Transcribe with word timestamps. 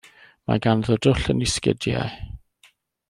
Mae 0.51 0.61
ganddo 0.65 0.95
dwll 1.07 1.29
yn 1.35 1.43
'i 1.49 1.49
'sgidia. 1.53 2.07